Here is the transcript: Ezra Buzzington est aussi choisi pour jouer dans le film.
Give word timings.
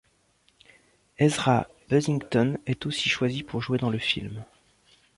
Ezra 1.19 1.67
Buzzington 1.87 2.57
est 2.65 2.87
aussi 2.87 3.07
choisi 3.07 3.43
pour 3.43 3.61
jouer 3.61 3.77
dans 3.77 3.91
le 3.91 3.99
film. 3.99 4.43